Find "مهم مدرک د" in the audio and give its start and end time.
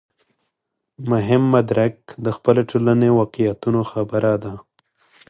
1.11-2.27